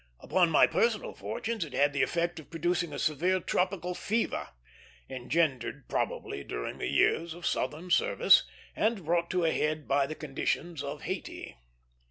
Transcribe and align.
Upon 0.19 0.49
my 0.49 0.65
personal 0.65 1.13
fortunes 1.13 1.63
it 1.63 1.73
had 1.73 1.93
the 1.93 2.01
effect 2.01 2.39
of 2.39 2.49
producing 2.49 2.91
a 2.91 2.97
severe 2.97 3.39
tropical 3.39 3.93
fever, 3.93 4.47
engendered 5.07 5.87
probably 5.87 6.43
during 6.43 6.79
the 6.79 6.87
years 6.89 7.35
of 7.35 7.45
Southern 7.45 7.91
service, 7.91 8.47
and 8.75 9.05
brought 9.05 9.29
to 9.29 9.45
a 9.45 9.51
head 9.51 9.87
by 9.87 10.07
the 10.07 10.15
conditions 10.15 10.81
of 10.81 11.03
Haïti. 11.03 11.53